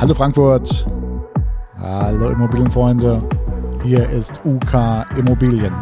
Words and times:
Hallo 0.00 0.14
Frankfurt. 0.14 0.86
Hallo 1.76 2.30
Immobilienfreunde. 2.30 3.20
Hier 3.82 4.08
ist 4.10 4.40
UK 4.44 5.04
Immobilien. 5.16 5.74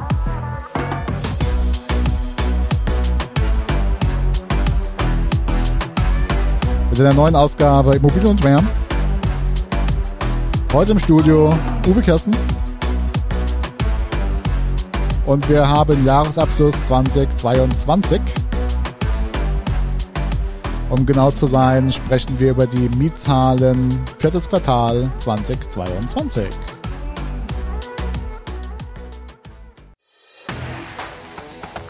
Mit 6.89 6.99
einer 6.99 7.13
neuen 7.13 7.37
Ausgabe 7.37 7.97
Immobilien 7.97 8.31
und 8.31 8.43
mehr. 8.43 8.63
Heute 10.73 10.93
im 10.93 10.99
Studio 10.99 11.53
Uwe 11.87 12.01
Kirsten. 12.01 12.35
Und 15.27 15.47
wir 15.51 15.69
haben 15.69 16.07
Jahresabschluss 16.07 16.83
2022. 16.87 18.23
Um 20.89 21.05
genau 21.05 21.33
zu 21.33 21.49
sein, 21.49 21.91
sprechen 21.91 22.39
wir 22.39 22.53
über 22.53 22.67
die 22.67 22.89
Mietzahlen 22.97 23.99
viertes 24.19 24.49
Quartal 24.49 25.11
2022. 25.19 26.47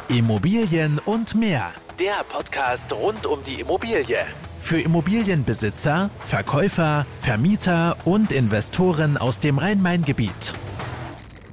Immobilien 0.09 0.99
und 1.05 1.35
mehr. 1.35 1.73
Der 2.01 2.25
Podcast 2.27 2.91
rund 2.95 3.27
um 3.27 3.41
die 3.45 3.61
Immobilie. 3.61 4.19
Für 4.61 4.81
Immobilienbesitzer, 4.81 6.09
Verkäufer, 6.21 7.05
Vermieter 7.21 7.99
und 8.07 8.33
Investoren 8.33 9.19
aus 9.19 9.41
dem 9.41 9.59
Rhein-Main-Gebiet. 9.59 10.55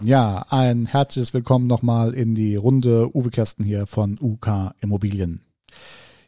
Ja, 0.02 0.46
ein 0.50 0.86
herzliches 0.86 1.34
Willkommen 1.34 1.68
nochmal 1.68 2.14
in 2.14 2.36
die 2.36 2.56
Runde. 2.56 3.10
Uwe 3.14 3.32
Kersten 3.32 3.66
hier 3.66 3.86
von 3.86 4.18
UK 4.22 4.74
Immobilien. 4.80 5.42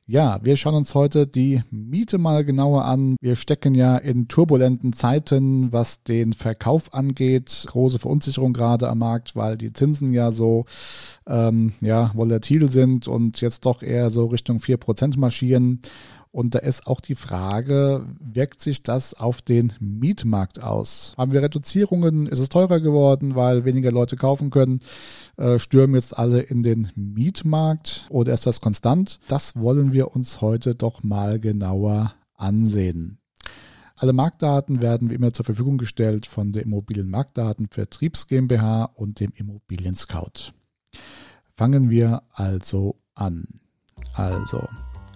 Ja, 0.07 0.39
wir 0.43 0.55
schauen 0.55 0.75
uns 0.75 0.93
heute 0.93 1.25
die 1.25 1.63
Miete 1.71 2.19
mal 2.19 2.45
genauer 2.45 2.85
an. 2.85 3.15
Wir 3.21 3.35
stecken 3.35 3.73
ja 3.73 3.97
in 3.97 4.27
turbulenten 4.27 4.93
Zeiten, 4.93 5.73
was 5.73 6.03
den 6.03 6.34
Verkauf 6.34 6.93
angeht. 6.93 7.65
Große 7.65 7.97
Verunsicherung 7.97 8.53
gerade 8.53 8.87
am 8.87 8.99
Markt, 8.99 9.35
weil 9.35 9.57
die 9.57 9.73
Zinsen 9.73 10.13
ja 10.13 10.31
so 10.31 10.65
ähm, 11.25 11.73
ja, 11.81 12.12
volatil 12.13 12.70
sind 12.70 13.07
und 13.07 13.41
jetzt 13.41 13.65
doch 13.65 13.81
eher 13.81 14.12
so 14.12 14.27
Richtung 14.27 14.59
vier 14.59 14.77
Prozent 14.77 15.17
marschieren. 15.17 15.81
Und 16.35 16.53
da 16.53 16.59
ist 16.59 16.85
auch 16.85 16.99
die 16.99 17.15
Frage, 17.15 18.05
wirkt 18.19 18.59
sich 18.59 18.83
das 18.83 19.13
auf 19.13 19.41
den 19.41 19.71
Mietmarkt 19.79 20.61
aus? 20.61 21.13
Haben 21.17 21.31
wir 21.31 21.41
Reduzierungen? 21.41 22.27
Ist 22.27 22.39
es 22.39 22.49
teurer 22.49 22.81
geworden, 22.81 23.35
weil 23.35 23.63
weniger 23.63 23.89
Leute 23.89 24.17
kaufen 24.17 24.49
können? 24.49 24.81
Äh, 25.37 25.59
stürmen 25.59 25.95
jetzt 25.95 26.17
alle 26.17 26.41
in 26.41 26.61
den 26.61 26.91
Mietmarkt 26.93 28.05
oder 28.09 28.33
ist 28.33 28.45
das 28.45 28.59
konstant? 28.59 29.21
Das 29.29 29.55
wollen 29.55 29.93
wir 29.93 30.13
uns 30.13 30.41
heute 30.41 30.75
doch 30.75 31.03
mal 31.03 31.39
genauer 31.39 32.15
ansehen. 32.33 33.19
Alle 33.95 34.11
Marktdaten 34.11 34.81
werden 34.81 35.09
wie 35.09 35.15
immer 35.15 35.31
zur 35.31 35.45
Verfügung 35.45 35.77
gestellt 35.77 36.25
von 36.25 36.51
der 36.51 36.63
Immobilienmarktdaten 36.63 37.69
Vertriebs 37.71 38.27
GmbH 38.27 38.91
und 38.95 39.21
dem 39.21 39.31
Immobilien 39.35 39.95
Scout. 39.95 40.51
Fangen 41.53 41.89
wir 41.89 42.23
also 42.33 42.97
an. 43.13 43.45
Also, 44.15 44.67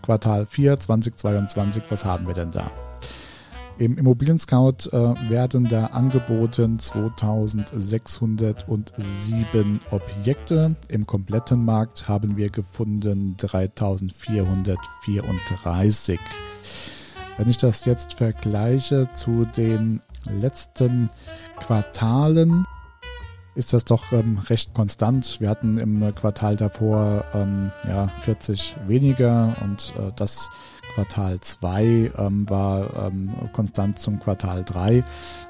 Quartal 0.02 0.46
4 0.46 0.80
2022, 0.80 1.84
was 1.90 2.06
haben 2.06 2.28
wir 2.28 2.34
denn 2.34 2.52
da? 2.52 2.72
Im 3.80 3.98
Immobilien 3.98 4.38
Scout 4.38 4.90
äh, 4.92 5.16
werden 5.30 5.64
da 5.64 5.86
angeboten 5.86 6.78
2607 6.80 9.80
Objekte. 9.90 10.76
Im 10.90 11.08
kompletten 11.08 11.64
Markt 11.64 12.10
haben 12.10 12.36
wir 12.36 12.50
gefunden 12.50 13.38
3434. 13.38 16.20
Wenn 17.38 17.50
ich 17.50 17.56
das 17.56 17.86
jetzt 17.86 18.16
vergleiche 18.16 19.08
zu 19.14 19.48
den 19.56 20.02
letzten 20.30 21.10
Quartalen, 21.56 22.66
ist 23.56 23.74
das 23.74 23.86
doch 23.86 24.12
ähm, 24.12 24.40
recht 24.50 24.74
konstant. 24.74 25.40
Wir 25.40 25.50
hatten 25.50 25.78
im 25.78 26.14
Quartal 26.16 26.56
davor 26.56 27.26
ähm, 27.34 27.72
ja, 27.88 28.08
40 28.22 28.76
weniger 28.88 29.56
und 29.62 29.94
äh, 29.98 30.12
das 30.16 30.50
Quartal 30.94 31.40
2 31.40 32.12
ähm, 32.18 32.50
war 32.50 33.08
ähm, 33.08 33.34
konstant 33.54 34.00
zum 34.00 34.20
Quartal 34.20 34.64
3. 34.64 35.04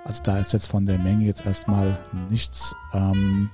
Also 0.06 0.24
da 0.24 0.38
ist 0.38 0.54
jetzt 0.54 0.68
von 0.68 0.86
der 0.86 1.00
Menge 1.00 1.26
jetzt 1.26 1.46
erstmal 1.46 1.98
nichts 2.30 2.76
ähm, 2.94 3.50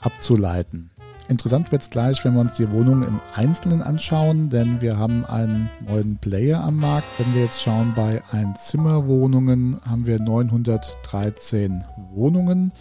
abzuleiten. 0.00 0.90
Interessant 1.28 1.70
wird 1.72 1.82
es 1.82 1.90
gleich, 1.90 2.24
wenn 2.24 2.32
wir 2.32 2.40
uns 2.40 2.54
die 2.54 2.70
Wohnungen 2.70 3.02
im 3.02 3.20
Einzelnen 3.34 3.82
anschauen, 3.82 4.48
denn 4.48 4.80
wir 4.80 4.96
haben 4.96 5.26
einen 5.26 5.68
neuen 5.86 6.16
Player 6.16 6.64
am 6.64 6.76
Markt. 6.76 7.06
Wenn 7.18 7.34
wir 7.34 7.42
jetzt 7.42 7.60
schauen, 7.60 7.92
bei 7.94 8.22
Einzimmerwohnungen 8.30 9.78
haben 9.84 10.06
wir 10.06 10.18
913 10.20 11.84
Wohnungen. 12.14 12.72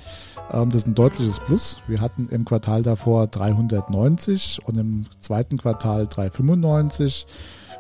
Ähm, 0.52 0.70
das 0.70 0.84
ist 0.84 0.88
ein 0.88 0.96
deutliches 0.96 1.42
Plus. 1.42 1.78
Wir 1.88 2.00
hatten 2.00 2.30
im 2.30 2.46
Quartal 2.46 2.84
davor 2.84 3.28
390 3.28 4.62
und 4.66 4.78
im 4.78 5.06
zweiten 5.20 5.58
Quartal 5.58 6.08
395. 6.08 7.28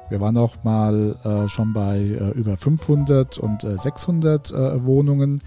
Wir 0.09 0.19
waren 0.19 0.37
auch 0.37 0.63
mal 0.63 1.15
äh, 1.23 1.47
schon 1.47 1.71
bei 1.71 1.99
äh, 1.99 2.31
über 2.31 2.57
500 2.57 3.37
und 3.37 3.63
äh, 3.63 3.77
600 3.77 4.51
äh, 4.51 4.85
Wohnungen. 4.85 5.41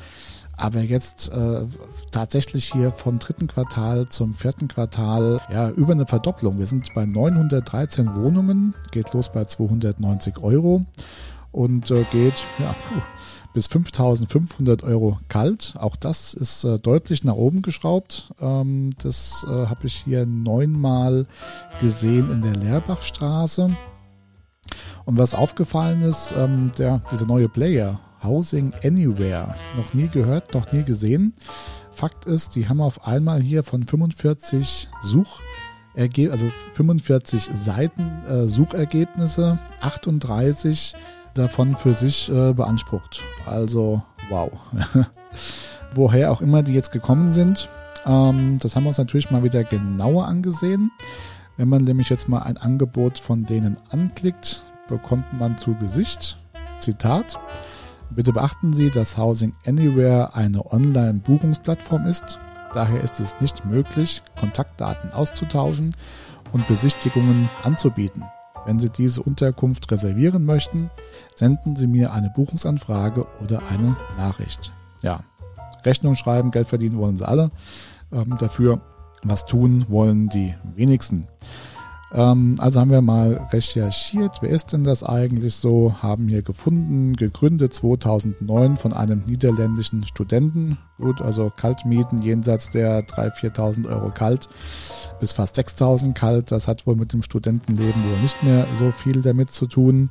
Aber 0.61 0.81
jetzt 0.81 1.33
äh, 1.33 1.63
tatsächlich 2.11 2.71
hier 2.71 2.93
vom 2.93 3.19
dritten 3.19 3.47
Quartal 3.47 4.11
zum 4.11 4.35
vierten 4.35 4.69
Quartal 4.69 5.41
ja 5.51 5.71
über 5.71 5.93
eine 5.93 6.05
Verdopplung. 6.05 6.59
Wir 6.59 6.67
sind 6.67 6.93
bei 6.95 7.07
913 7.07 8.15
Wohnungen, 8.15 8.75
geht 8.91 9.15
los 9.15 9.33
bei 9.33 9.47
290 9.47 10.43
Euro 10.43 10.85
und 11.51 11.91
äh, 11.91 12.05
geht 12.13 12.35
ja, 12.59 12.75
bis 13.55 13.69
5500 13.69 14.83
Euro 14.83 15.19
kalt. 15.29 15.73
Auch 15.79 15.97
das 15.97 16.35
ist 16.35 16.65
äh, 16.65 16.79
deutlich 16.79 17.25
nach 17.25 17.37
oben 17.37 17.63
geschraubt. 17.63 18.31
Ähm, 18.39 18.91
das 19.03 19.47
äh, 19.49 19.67
habe 19.67 19.87
ich 19.87 19.95
hier 19.95 20.27
neunmal 20.27 21.27
gesehen 21.81 22.31
in 22.31 22.43
der 22.43 22.57
Lehrbachstraße. 22.57 23.71
Und 25.07 25.17
was 25.17 25.35
aufgefallen 25.35 26.03
ist, 26.03 26.35
ähm, 26.37 26.71
der, 26.77 27.01
dieser 27.11 27.25
neue 27.25 27.49
Player, 27.49 27.99
Housing 28.23 28.73
Anywhere. 28.85 29.55
Noch 29.77 29.95
nie 29.95 30.09
gehört, 30.09 30.55
noch 30.55 30.73
nie 30.73 30.83
gesehen. 30.83 31.35
Fakt 31.91 32.25
ist, 32.27 32.55
die 32.57 32.69
haben 32.69 32.81
auf 32.81 33.07
einmal 33.07 33.41
hier 33.41 33.63
von 33.65 33.85
45 33.85 34.89
Suchergebnissen, 35.03 36.33
also 36.33 36.51
45 36.75 37.51
Seiten 37.55 38.23
äh, 38.27 38.47
Suchergebnisse, 38.47 39.59
38 39.81 40.95
davon 41.35 41.77
für 41.77 41.95
sich 41.95 42.31
äh, 42.31 42.53
beansprucht. 42.53 43.21
Also 43.47 44.03
wow. 44.29 44.51
Woher 45.95 46.31
auch 46.31 46.41
immer 46.41 46.63
die 46.63 46.73
jetzt 46.73 46.93
gekommen 46.93 47.33
sind, 47.33 47.69
ähm, 48.07 48.59
das 48.61 48.77
haben 48.77 48.85
wir 48.85 48.89
uns 48.89 48.99
natürlich 48.99 49.31
mal 49.31 49.43
wieder 49.43 49.65
genauer 49.65 50.27
angesehen. 50.27 50.91
Wenn 51.57 51.69
man 51.69 51.85
nämlich 51.85 52.09
jetzt 52.09 52.29
mal 52.29 52.43
ein 52.43 52.57
Angebot 52.57 53.19
von 53.19 53.45
denen 53.45 53.77
anklickt, 53.91 54.63
bekommt 54.89 55.33
man 55.39 55.59
zu 55.59 55.75
Gesicht, 55.75 56.39
Zitat, 56.79 57.39
Bitte 58.11 58.33
beachten 58.33 58.73
Sie, 58.73 58.91
dass 58.91 59.17
Housing 59.17 59.55
Anywhere 59.67 60.35
eine 60.35 60.73
Online-Buchungsplattform 60.73 62.07
ist. 62.07 62.39
Daher 62.75 63.01
ist 63.03 63.21
es 63.21 63.41
nicht 63.41 63.65
möglich, 63.65 64.23
Kontaktdaten 64.39 65.13
auszutauschen 65.13 65.95
und 66.53 66.67
Besichtigungen 66.67 67.49
anzubieten. 67.63 68.25
Wenn 68.67 68.79
Sie 68.79 68.91
diese 68.91 69.23
Unterkunft 69.23 69.91
reservieren 69.91 70.45
möchten, 70.45 70.91
senden 71.35 71.77
Sie 71.77 71.87
mir 71.87 72.13
eine 72.13 72.31
Buchungsanfrage 72.31 73.27
oder 73.43 73.63
eine 73.71 73.97
Nachricht. 74.17 74.73
Ja, 75.03 75.21
Rechnung 75.85 76.17
schreiben, 76.17 76.51
Geld 76.51 76.69
verdienen 76.69 76.99
wollen 76.99 77.17
Sie 77.17 77.27
alle. 77.27 77.51
Ähm, 78.13 78.37
dafür 78.39 78.81
was 79.23 79.45
tun 79.45 79.87
wollen 79.89 80.29
die 80.29 80.55
wenigsten. 80.75 81.29
Ähm, 82.13 82.57
also 82.59 82.81
haben 82.81 82.91
wir 82.91 83.01
mal 83.01 83.49
recherchiert, 83.53 84.39
wer 84.41 84.51
ist 84.51 84.73
denn 84.73 84.85
das 84.85 85.03
eigentlich 85.05 85.55
so? 85.55 85.95
Haben 86.03 86.29
hier 86.29 86.43
gefunden, 86.43 87.15
gegründet 87.15 87.73
2009 87.75 88.77
von 88.77 88.93
einem 88.93 89.23
niederländischen 89.27 90.05
Studenten. 90.05 90.79
Gut, 90.99 91.23
also 91.23 91.53
Kaltmieten 91.55 92.23
jenseits 92.23 92.71
der 92.71 93.07
3.000, 93.07 93.55
4.000 93.55 93.89
Euro 93.89 94.11
kalt 94.11 94.49
bis 95.21 95.33
fast 95.33 95.59
6.000 95.59 96.15
kalt. 96.15 96.51
Das 96.51 96.67
hat 96.67 96.87
wohl 96.87 96.97
mit 96.97 97.13
dem 97.13 97.23
Studentenleben 97.23 98.03
wohl 98.03 98.19
nicht 98.23 98.43
mehr 98.43 98.67
so 98.75 98.91
viel 98.91 99.23
damit 99.23 99.51
zu 99.51 99.67
tun. 99.67 100.11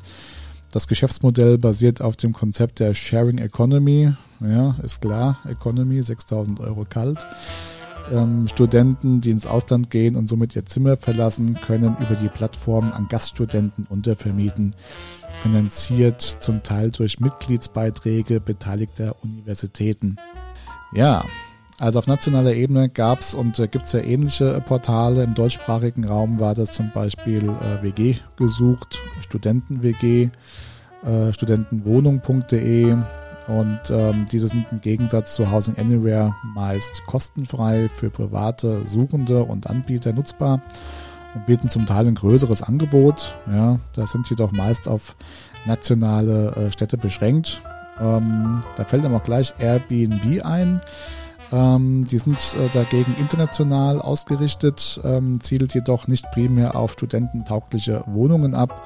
Das 0.71 0.87
Geschäftsmodell 0.87 1.57
basiert 1.57 1.99
auf 2.01 2.15
dem 2.15 2.31
Konzept 2.31 2.79
der 2.79 2.93
Sharing 2.93 3.39
Economy. 3.39 4.13
Ja, 4.39 4.75
ist 4.83 5.01
klar, 5.01 5.39
Economy, 5.49 6.01
6000 6.01 6.59
Euro 6.59 6.85
kalt. 6.87 7.17
Ähm, 8.11 8.47
Studenten, 8.47 9.21
die 9.21 9.31
ins 9.31 9.45
Ausland 9.45 9.89
gehen 9.89 10.15
und 10.15 10.27
somit 10.27 10.55
ihr 10.55 10.65
Zimmer 10.65 10.97
verlassen, 10.97 11.55
können 11.55 11.95
über 11.99 12.15
die 12.15 12.29
Plattform 12.29 12.91
an 12.91 13.07
Gaststudenten 13.07 13.85
untervermieten, 13.89 14.75
finanziert 15.43 16.21
zum 16.21 16.63
Teil 16.63 16.89
durch 16.89 17.19
Mitgliedsbeiträge 17.19 18.39
beteiligter 18.39 19.15
Universitäten. 19.23 20.17
Ja, 20.93 21.23
also 21.79 21.99
auf 21.99 22.07
nationaler 22.07 22.53
Ebene 22.55 22.89
gab 22.89 23.21
es 23.21 23.33
und 23.33 23.57
äh, 23.57 23.67
gibt 23.67 23.85
es 23.85 23.93
ja 23.93 24.01
ähnliche 24.01 24.61
Portale. 24.61 25.23
Im 25.23 25.33
deutschsprachigen 25.33 26.05
Raum 26.05 26.39
war 26.39 26.53
das 26.53 26.73
zum 26.73 26.91
Beispiel 26.91 27.49
äh, 27.49 27.83
WG 27.83 28.17
gesucht, 28.35 28.99
Studenten-WG, 29.21 30.29
äh, 31.03 31.31
studentenwohnung.de 31.31 32.97
Und 33.49 33.81
ähm, 33.89 34.27
diese 34.31 34.47
sind 34.47 34.67
im 34.71 34.79
Gegensatz 34.79 35.33
zu 35.33 35.51
Housing 35.51 35.75
Anywhere 35.77 36.35
meist 36.43 37.03
kostenfrei 37.07 37.89
für 37.91 38.11
private 38.11 38.87
Suchende 38.87 39.43
und 39.43 39.67
Anbieter 39.67 40.13
nutzbar 40.13 40.61
und 41.33 41.47
bieten 41.47 41.67
zum 41.67 41.87
Teil 41.87 42.07
ein 42.07 42.15
größeres 42.15 42.61
Angebot. 42.61 43.33
Ja, 43.51 43.79
das 43.93 44.11
sind 44.11 44.29
jedoch 44.29 44.51
meist 44.51 44.87
auf 44.87 45.15
nationale 45.65 46.51
äh, 46.55 46.71
Städte 46.71 46.97
beschränkt. 46.97 47.61
Ähm, 47.99 48.63
da 48.75 48.85
fällt 48.85 49.03
einem 49.03 49.15
auch 49.15 49.23
gleich 49.23 49.55
Airbnb 49.57 50.45
ein. 50.45 50.81
Ähm, 51.51 52.05
die 52.05 52.19
sind 52.19 52.37
äh, 52.37 52.69
dagegen 52.71 53.15
international 53.19 53.99
ausgerichtet, 53.99 55.01
ähm, 55.03 55.39
zielt 55.41 55.73
jedoch 55.73 56.07
nicht 56.07 56.29
primär 56.29 56.75
auf 56.75 56.91
studententaugliche 56.91 58.03
Wohnungen 58.05 58.53
ab, 58.53 58.83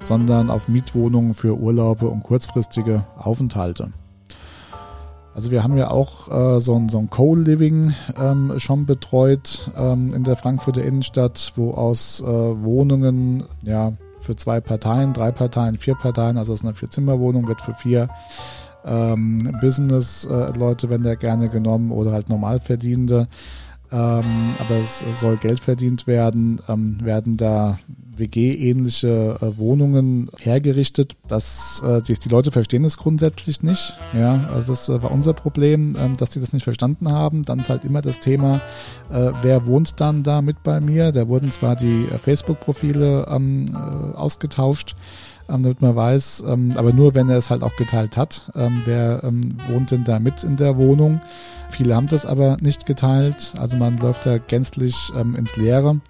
sondern 0.00 0.48
auf 0.48 0.68
Mietwohnungen 0.68 1.34
für 1.34 1.58
Urlaube 1.58 2.08
und 2.08 2.22
kurzfristige 2.22 3.04
Aufenthalte. 3.18 3.92
Also 5.36 5.50
wir 5.50 5.62
haben 5.62 5.76
ja 5.76 5.90
auch 5.90 6.30
äh, 6.30 6.60
so 6.62 6.74
ein, 6.76 6.88
so 6.88 6.96
ein 6.96 7.10
Co-Living 7.10 7.92
ähm, 8.16 8.54
schon 8.56 8.86
betreut 8.86 9.70
ähm, 9.76 10.14
in 10.14 10.24
der 10.24 10.34
Frankfurter 10.34 10.82
Innenstadt, 10.82 11.52
wo 11.56 11.72
aus 11.72 12.22
äh, 12.22 12.24
Wohnungen 12.24 13.44
ja 13.60 13.92
für 14.18 14.34
zwei 14.34 14.62
Parteien, 14.62 15.12
drei 15.12 15.32
Parteien, 15.32 15.76
vier 15.76 15.94
Parteien, 15.94 16.38
also 16.38 16.54
aus 16.54 16.64
einer 16.64 16.72
Vier-Zimmer-Wohnung 16.72 17.48
wird 17.48 17.60
für 17.60 17.74
vier 17.74 18.08
ähm, 18.86 19.54
Business-Leute, 19.60 20.88
wenn 20.88 21.02
der 21.02 21.16
gerne 21.16 21.50
genommen 21.50 21.90
oder 21.90 22.12
halt 22.12 22.30
Normalverdienende. 22.30 23.28
Ähm, 23.92 24.54
aber 24.58 24.76
es 24.82 25.04
soll 25.20 25.36
Geld 25.36 25.60
verdient 25.60 26.06
werden, 26.06 26.62
ähm, 26.66 27.04
werden 27.04 27.36
da 27.36 27.78
WG-ähnliche 28.18 29.38
äh, 29.40 29.58
Wohnungen 29.58 30.30
hergerichtet. 30.38 31.16
Das, 31.28 31.82
äh, 31.84 32.02
die, 32.02 32.14
die, 32.14 32.28
Leute 32.28 32.52
verstehen 32.52 32.84
es 32.84 32.96
grundsätzlich 32.96 33.62
nicht. 33.62 33.96
Ja, 34.18 34.48
also 34.52 34.72
das 34.72 34.88
äh, 34.88 35.02
war 35.02 35.10
unser 35.10 35.34
Problem, 35.34 35.96
ähm, 35.98 36.16
dass 36.16 36.30
die 36.30 36.40
das 36.40 36.52
nicht 36.52 36.64
verstanden 36.64 37.10
haben. 37.10 37.44
Dann 37.44 37.60
ist 37.60 37.70
halt 37.70 37.84
immer 37.84 38.02
das 38.02 38.18
Thema, 38.18 38.60
äh, 39.10 39.32
wer 39.42 39.66
wohnt 39.66 40.00
dann 40.00 40.22
da 40.22 40.42
mit 40.42 40.62
bei 40.62 40.80
mir? 40.80 41.12
Da 41.12 41.28
wurden 41.28 41.50
zwar 41.50 41.76
die 41.76 42.06
äh, 42.06 42.18
Facebook-Profile 42.18 43.26
ähm, 43.30 43.66
äh, 43.72 44.16
ausgetauscht, 44.16 44.96
ähm, 45.48 45.62
damit 45.62 45.80
man 45.82 45.96
weiß, 45.96 46.44
ähm, 46.46 46.72
aber 46.76 46.92
nur 46.92 47.14
wenn 47.14 47.28
er 47.28 47.38
es 47.38 47.50
halt 47.50 47.62
auch 47.62 47.76
geteilt 47.76 48.16
hat, 48.16 48.50
ähm, 48.54 48.82
wer 48.84 49.22
ähm, 49.24 49.56
wohnt 49.68 49.90
denn 49.90 50.04
da 50.04 50.18
mit 50.18 50.44
in 50.44 50.56
der 50.56 50.76
Wohnung. 50.76 51.20
Viele 51.70 51.94
haben 51.94 52.08
das 52.08 52.26
aber 52.26 52.56
nicht 52.60 52.86
geteilt, 52.86 53.52
also 53.58 53.76
man 53.76 53.98
läuft 53.98 54.24
da 54.24 54.38
gänzlich 54.38 55.12
ins 55.36 55.56
Leere. 55.56 56.00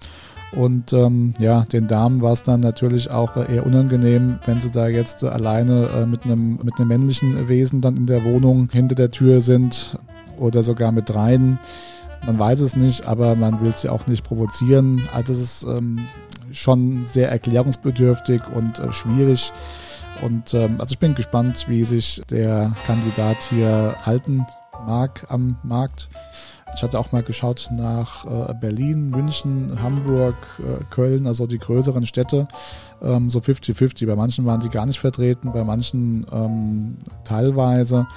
Und 0.53 0.93
ähm, 0.93 1.33
ja, 1.39 1.65
den 1.65 1.87
Damen 1.87 2.21
war 2.21 2.33
es 2.33 2.43
dann 2.43 2.61
natürlich 2.61 3.11
auch 3.11 3.35
äh, 3.35 3.55
eher 3.55 3.65
unangenehm, 3.65 4.39
wenn 4.45 4.61
sie 4.61 4.71
da 4.71 4.87
jetzt 4.87 5.23
äh, 5.23 5.27
alleine 5.27 5.89
äh, 5.89 6.05
mit 6.05 6.23
einem 6.23 6.59
mit 6.63 6.79
einem 6.79 6.87
männlichen 6.87 7.49
Wesen 7.49 7.81
dann 7.81 7.97
in 7.97 8.05
der 8.05 8.23
Wohnung 8.23 8.69
hinter 8.71 8.95
der 8.95 9.11
Tür 9.11 9.41
sind 9.41 9.97
oder 10.37 10.63
sogar 10.63 10.91
mit 10.91 11.09
dreien. 11.09 11.59
Man 12.25 12.39
weiß 12.39 12.61
es 12.61 12.75
nicht, 12.75 13.07
aber 13.07 13.35
man 13.35 13.61
will 13.61 13.73
ja 13.81 13.91
auch 13.91 14.07
nicht 14.07 14.23
provozieren. 14.23 15.01
Also 15.13 15.33
es 15.33 15.41
ist 15.41 15.63
ähm, 15.63 15.99
schon 16.51 17.05
sehr 17.05 17.29
erklärungsbedürftig 17.29 18.41
und 18.53 18.79
äh, 18.79 18.91
schwierig. 18.91 19.51
Und 20.21 20.53
ähm, 20.53 20.77
also 20.79 20.93
ich 20.93 20.99
bin 20.99 21.13
gespannt, 21.13 21.65
wie 21.67 21.83
sich 21.83 22.21
der 22.29 22.71
Kandidat 22.85 23.37
hier 23.49 23.95
halten 24.03 24.45
mag 24.87 25.27
am 25.29 25.57
Markt. 25.63 26.09
Ich 26.75 26.83
hatte 26.83 26.99
auch 26.99 27.11
mal 27.11 27.23
geschaut 27.23 27.69
nach 27.71 28.25
äh, 28.25 28.53
Berlin, 28.53 29.09
München, 29.09 29.81
Hamburg, 29.81 30.35
äh, 30.59 30.83
Köln, 30.89 31.27
also 31.27 31.47
die 31.47 31.59
größeren 31.59 32.05
Städte. 32.05 32.47
Ähm, 33.01 33.29
so 33.29 33.39
50-50. 33.39 34.05
Bei 34.05 34.15
manchen 34.15 34.45
waren 34.45 34.59
die 34.59 34.69
gar 34.69 34.85
nicht 34.85 34.99
vertreten, 34.99 35.51
bei 35.53 35.63
manchen 35.63 36.25
ähm, 36.31 36.97
teilweise. 37.23 38.07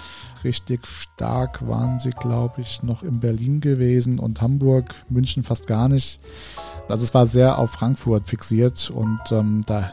Richtig 0.43 0.87
stark 0.87 1.67
waren 1.67 1.99
sie, 1.99 2.11
glaube 2.11 2.61
ich, 2.61 2.82
noch 2.82 3.02
in 3.02 3.20
Berlin 3.20 3.61
gewesen 3.61 4.19
und 4.19 4.40
Hamburg, 4.40 4.94
München 5.08 5.43
fast 5.43 5.67
gar 5.67 5.88
nicht. 5.88 6.20
Also 6.88 7.05
es 7.05 7.14
war 7.14 7.26
sehr 7.26 7.58
auf 7.58 7.70
Frankfurt 7.70 8.26
fixiert 8.26 8.90
und 8.90 9.20
ähm, 9.31 9.62
da 9.67 9.93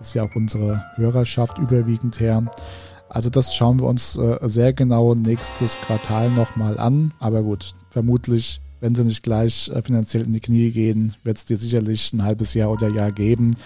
ist 0.00 0.14
ja 0.14 0.22
auch 0.22 0.34
unsere 0.34 0.84
Hörerschaft 0.96 1.58
überwiegend 1.58 2.20
her. 2.20 2.44
Also 3.08 3.30
das 3.30 3.54
schauen 3.54 3.80
wir 3.80 3.86
uns 3.86 4.16
äh, 4.16 4.38
sehr 4.42 4.72
genau 4.72 5.14
nächstes 5.14 5.78
Quartal 5.80 6.30
nochmal 6.30 6.78
an. 6.78 7.12
Aber 7.20 7.42
gut, 7.42 7.74
vermutlich, 7.90 8.60
wenn 8.80 8.94
sie 8.94 9.04
nicht 9.04 9.22
gleich 9.22 9.70
äh, 9.74 9.82
finanziell 9.82 10.24
in 10.24 10.32
die 10.32 10.40
Knie 10.40 10.70
gehen, 10.70 11.14
wird 11.22 11.36
es 11.36 11.44
dir 11.44 11.56
sicherlich 11.56 12.12
ein 12.12 12.22
halbes 12.22 12.54
Jahr 12.54 12.70
oder 12.70 12.88
Jahr 12.88 13.12
geben. 13.12 13.56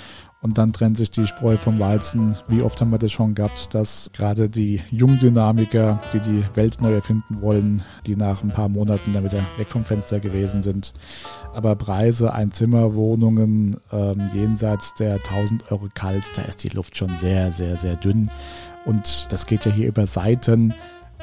Und 0.42 0.56
dann 0.56 0.72
trennt 0.72 0.96
sich 0.96 1.10
die 1.10 1.26
Spreu 1.26 1.58
vom 1.58 1.78
Weizen. 1.78 2.34
Wie 2.48 2.62
oft 2.62 2.80
haben 2.80 2.90
wir 2.90 2.98
das 2.98 3.12
schon 3.12 3.34
gehabt, 3.34 3.74
dass 3.74 4.10
gerade 4.14 4.48
die 4.48 4.80
Jungdynamiker, 4.90 6.00
die 6.14 6.20
die 6.20 6.44
Welt 6.54 6.80
neu 6.80 6.94
erfinden 6.94 7.42
wollen, 7.42 7.82
die 8.06 8.16
nach 8.16 8.42
ein 8.42 8.48
paar 8.48 8.70
Monaten 8.70 9.12
dann 9.12 9.24
wieder 9.24 9.44
weg 9.58 9.68
vom 9.68 9.84
Fenster 9.84 10.18
gewesen 10.18 10.62
sind. 10.62 10.94
Aber 11.52 11.76
Preise, 11.76 12.32
Einzimmerwohnungen 12.32 13.76
ähm, 13.92 14.30
jenseits 14.32 14.94
der 14.94 15.16
1000 15.16 15.70
Euro 15.72 15.88
kalt, 15.92 16.24
da 16.36 16.42
ist 16.42 16.64
die 16.64 16.70
Luft 16.70 16.96
schon 16.96 17.10
sehr, 17.18 17.50
sehr, 17.50 17.76
sehr 17.76 17.96
dünn. 17.96 18.30
Und 18.84 19.26
das 19.30 19.46
geht 19.46 19.66
ja 19.66 19.72
hier 19.72 19.88
über 19.88 20.06
Seiten, 20.06 20.74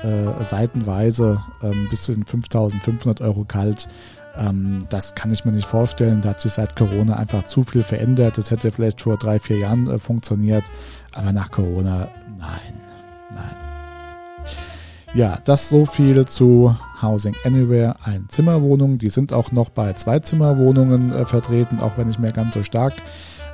äh, 0.03 0.43
seitenweise 0.43 1.41
ähm, 1.61 1.87
bis 1.89 2.03
zu 2.03 2.13
den 2.13 2.25
5500 2.25 3.21
Euro 3.21 3.45
kalt. 3.45 3.87
Ähm, 4.37 4.79
das 4.89 5.15
kann 5.15 5.31
ich 5.31 5.45
mir 5.45 5.51
nicht 5.51 5.67
vorstellen. 5.67 6.21
Da 6.21 6.29
hat 6.29 6.39
sich 6.39 6.53
seit 6.53 6.75
Corona 6.75 7.15
einfach 7.15 7.43
zu 7.43 7.63
viel 7.63 7.83
verändert. 7.83 8.37
Das 8.37 8.51
hätte 8.51 8.71
vielleicht 8.71 9.01
vor 9.01 9.17
drei, 9.17 9.39
vier 9.39 9.57
Jahren 9.57 9.87
äh, 9.89 9.99
funktioniert. 9.99 10.63
Aber 11.13 11.31
nach 11.31 11.51
Corona, 11.51 12.09
nein, 12.37 12.81
nein. 13.31 13.67
Ja, 15.13 15.39
das 15.45 15.69
so 15.69 15.85
viel 15.85 16.25
zu 16.25 16.75
Housing 17.01 17.35
Anywhere 17.43 17.95
Einzimmerwohnungen. 18.03 18.97
Die 18.97 19.09
sind 19.09 19.33
auch 19.33 19.51
noch 19.51 19.69
bei 19.69 19.93
Zweizimmerwohnungen 19.93 21.11
äh, 21.11 21.25
vertreten, 21.25 21.79
auch 21.79 21.97
wenn 21.97 22.07
nicht 22.07 22.19
mehr 22.19 22.33
ganz 22.33 22.53
so 22.53 22.63
stark. 22.63 22.93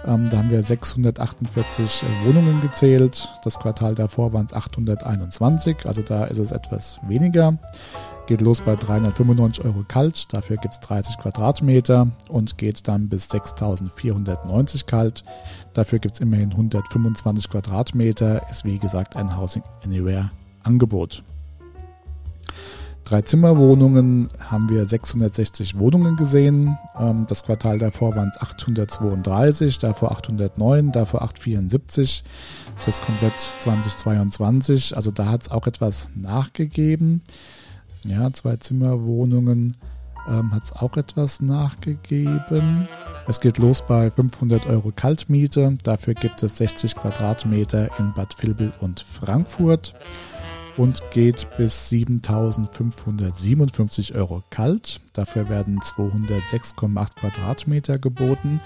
Ähm, 0.05 0.29
da 0.29 0.37
haben 0.37 0.49
wir 0.49 0.61
648 0.61 2.03
äh, 2.03 2.27
Wohnungen 2.27 2.61
gezählt. 2.61 3.29
Das 3.43 3.59
Quartal 3.59 3.95
davor 3.95 4.33
waren 4.33 4.45
es 4.45 4.53
821, 4.53 5.85
also 5.85 6.01
da 6.01 6.25
ist 6.25 6.39
es 6.39 6.51
etwas 6.51 6.99
weniger. 7.07 7.57
Geht 8.25 8.41
los 8.41 8.61
bei 8.61 8.77
395 8.77 9.65
Euro 9.65 9.83
kalt, 9.85 10.33
dafür 10.33 10.55
gibt 10.55 10.73
es 10.75 10.79
30 10.79 11.17
Quadratmeter 11.17 12.07
und 12.29 12.57
geht 12.57 12.87
dann 12.87 13.09
bis 13.09 13.27
6490 13.29 14.85
kalt. 14.85 15.23
Dafür 15.73 15.99
gibt 15.99 16.15
es 16.15 16.21
immerhin 16.21 16.51
125 16.51 17.49
Quadratmeter, 17.49 18.47
ist 18.49 18.63
wie 18.63 18.79
gesagt 18.79 19.17
ein 19.17 19.37
Housing 19.37 19.63
Anywhere 19.83 20.31
Angebot. 20.63 21.21
Drei-Zimmer-Wohnungen 23.13 24.27
haben 24.39 24.69
wir 24.69 24.87
660 24.87 25.77
Wohnungen 25.77 26.15
gesehen. 26.15 26.79
Ähm, 26.99 27.27
das 27.29 27.43
Quartal 27.43 27.77
davor 27.77 28.15
waren 28.15 28.31
es 28.33 28.41
832, 28.41 29.77
davor 29.77 30.13
809, 30.13 30.91
davor 30.91 31.21
874. 31.21 32.23
Das 32.73 32.87
ist 32.87 33.05
komplett 33.05 33.37
2022. 33.59 34.95
Also 34.95 35.11
da 35.11 35.27
hat 35.27 35.43
es 35.43 35.51
auch 35.51 35.67
etwas 35.67 36.09
nachgegeben. 36.15 37.21
Ja, 38.03 38.33
Zwei-Zimmer-Wohnungen 38.33 39.77
ähm, 40.27 40.51
hat 40.51 40.63
es 40.63 40.73
auch 40.73 40.97
etwas 40.97 41.39
nachgegeben. 41.39 42.87
Es 43.27 43.39
geht 43.39 43.59
los 43.59 43.83
bei 43.85 44.09
500 44.09 44.65
Euro 44.65 44.91
Kaltmiete. 44.91 45.77
Dafür 45.83 46.15
gibt 46.15 46.41
es 46.41 46.57
60 46.57 46.95
Quadratmeter 46.95 47.91
in 47.99 48.11
Bad 48.15 48.41
Vilbel 48.41 48.73
und 48.81 49.01
Frankfurt 49.01 49.93
und 50.77 51.01
geht 51.11 51.47
bis 51.57 51.89
7.557 51.89 54.15
Euro 54.15 54.41
kalt. 54.49 55.01
Dafür 55.13 55.49
werden 55.49 55.79
206,8 55.79 57.15
Quadratmeter 57.15 57.99
geboten. 57.99 58.61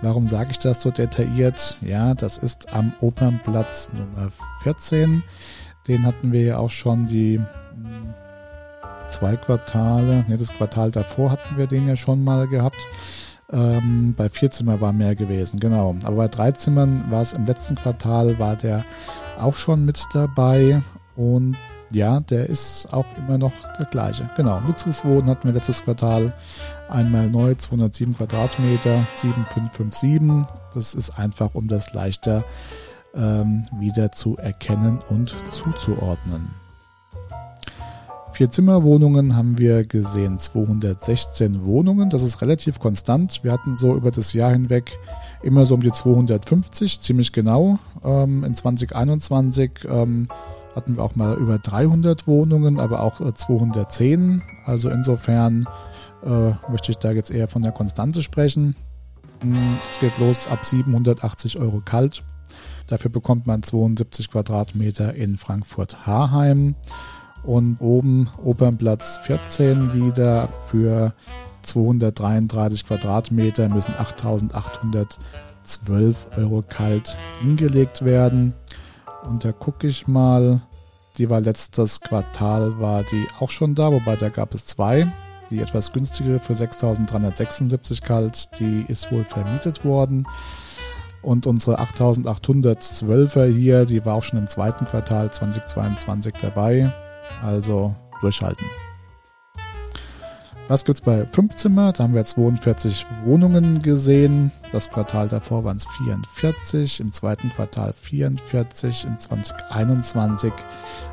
Warum 0.00 0.26
sage 0.26 0.52
ich 0.52 0.58
das 0.58 0.80
so 0.82 0.90
detailliert? 0.90 1.78
Ja, 1.82 2.14
das 2.14 2.38
ist 2.38 2.72
am 2.72 2.92
Opernplatz 3.00 3.90
Nummer 3.92 4.32
14. 4.62 5.22
Den 5.88 6.04
hatten 6.04 6.32
wir 6.32 6.42
ja 6.42 6.58
auch 6.58 6.70
schon 6.70 7.06
die 7.06 7.38
hm, 7.38 7.46
zwei 9.08 9.36
Quartale, 9.36 10.24
ne, 10.28 10.38
das 10.38 10.52
Quartal 10.52 10.90
davor 10.90 11.30
hatten 11.30 11.56
wir 11.56 11.66
den 11.66 11.86
ja 11.86 11.96
schon 11.96 12.24
mal 12.24 12.48
gehabt. 12.48 12.78
Ähm, 13.52 14.14
bei 14.16 14.30
vier 14.30 14.50
Zimmern 14.50 14.80
war 14.80 14.92
mehr 14.92 15.14
gewesen, 15.14 15.60
genau. 15.60 15.94
Aber 16.04 16.16
bei 16.16 16.28
drei 16.28 16.52
Zimmern 16.52 17.10
war 17.10 17.22
es 17.22 17.34
im 17.34 17.44
letzten 17.44 17.74
Quartal, 17.74 18.38
war 18.38 18.56
der 18.56 18.84
auch 19.38 19.54
schon 19.54 19.84
mit 19.84 20.02
dabei 20.14 20.80
und 21.16 21.56
ja, 21.90 22.20
der 22.20 22.48
ist 22.48 22.92
auch 22.92 23.04
immer 23.18 23.36
noch 23.36 23.52
der 23.78 23.86
gleiche. 23.86 24.28
Genau, 24.36 24.60
Luxuswohnen 24.66 25.28
hatten 25.28 25.46
wir 25.46 25.52
letztes 25.52 25.82
Quartal 25.82 26.32
einmal 26.88 27.28
neu, 27.28 27.54
207 27.54 28.16
Quadratmeter, 28.16 29.06
7557. 29.14 30.46
Das 30.72 30.94
ist 30.94 31.10
einfach, 31.18 31.54
um 31.54 31.68
das 31.68 31.92
leichter 31.92 32.44
ähm, 33.14 33.64
wieder 33.78 34.10
zu 34.12 34.36
erkennen 34.38 35.00
und 35.08 35.34
zuzuordnen. 35.50 36.62
Vier-Zimmer-Wohnungen 38.32 39.36
haben 39.36 39.58
wir 39.58 39.84
gesehen, 39.84 40.38
216 40.38 41.66
Wohnungen. 41.66 42.08
Das 42.08 42.22
ist 42.22 42.40
relativ 42.40 42.78
konstant. 42.78 43.44
Wir 43.44 43.52
hatten 43.52 43.74
so 43.74 43.94
über 43.94 44.10
das 44.10 44.32
Jahr 44.32 44.52
hinweg 44.52 44.98
immer 45.42 45.66
so 45.66 45.74
um 45.74 45.82
die 45.82 45.92
250, 45.92 47.00
ziemlich 47.02 47.32
genau. 47.32 47.78
Ähm, 48.02 48.42
in 48.44 48.54
2021 48.54 49.86
ähm, 49.86 50.28
hatten 50.74 50.96
wir 50.96 51.02
auch 51.02 51.14
mal 51.14 51.36
über 51.36 51.58
300 51.58 52.26
Wohnungen, 52.26 52.80
aber 52.80 53.00
auch 53.00 53.20
210. 53.32 54.40
Äh, 54.40 54.68
also 54.68 54.90
insofern 54.90 55.68
äh, 56.24 56.52
möchte 56.70 56.90
ich 56.90 56.98
da 56.98 57.12
jetzt 57.12 57.30
eher 57.30 57.48
von 57.48 57.62
der 57.62 57.72
Konstante 57.72 58.22
sprechen. 58.22 58.74
Hm, 59.42 59.78
es 59.90 60.00
geht 60.00 60.18
los 60.18 60.48
ab 60.48 60.64
780 60.64 61.58
Euro 61.58 61.82
kalt. 61.84 62.24
Dafür 62.86 63.10
bekommt 63.10 63.46
man 63.46 63.62
72 63.62 64.30
Quadratmeter 64.30 65.14
in 65.14 65.36
Frankfurt-Harheim. 65.36 66.74
Und 67.42 67.80
oben 67.80 68.30
Opernplatz 68.42 69.18
14 69.24 69.92
wieder 69.94 70.48
für 70.66 71.12
233 71.62 72.86
Quadratmeter 72.86 73.68
müssen 73.68 73.94
8812 73.98 76.28
Euro 76.36 76.62
kalt 76.68 77.16
hingelegt 77.40 78.04
werden. 78.04 78.54
Und 79.24 79.44
da 79.44 79.52
gucke 79.52 79.86
ich 79.86 80.06
mal, 80.08 80.60
die 81.18 81.30
war 81.30 81.40
letztes 81.40 82.00
Quartal, 82.00 82.80
war 82.80 83.02
die 83.04 83.26
auch 83.38 83.50
schon 83.50 83.74
da, 83.74 83.92
wobei 83.92 84.16
da 84.16 84.28
gab 84.28 84.54
es 84.54 84.66
zwei. 84.66 85.10
Die 85.50 85.60
etwas 85.60 85.92
günstigere 85.92 86.38
für 86.38 86.54
6376 86.54 88.02
kalt, 88.02 88.48
die 88.58 88.84
ist 88.88 89.12
wohl 89.12 89.24
vermietet 89.24 89.84
worden. 89.84 90.26
Und 91.20 91.46
unsere 91.46 91.78
8812er 91.80 93.46
hier, 93.46 93.84
die 93.84 94.04
war 94.04 94.14
auch 94.14 94.22
schon 94.22 94.38
im 94.38 94.46
zweiten 94.46 94.86
Quartal 94.86 95.30
2022 95.30 96.34
dabei. 96.40 96.90
Also 97.42 97.94
durchhalten. 98.20 98.66
Was 100.72 100.86
gibt 100.86 101.00
es 101.00 101.04
bei 101.04 101.26
5 101.26 101.54
Zimmer? 101.56 101.92
Da 101.92 102.04
haben 102.04 102.14
wir 102.14 102.24
42 102.24 103.04
Wohnungen 103.26 103.80
gesehen. 103.80 104.50
Das 104.72 104.90
Quartal 104.90 105.28
davor 105.28 105.64
waren 105.64 105.76
es 105.76 105.84
44, 105.98 107.00
im 107.00 107.12
zweiten 107.12 107.50
Quartal 107.50 107.92
44, 107.92 109.04
in 109.04 109.18
2021 109.18 110.50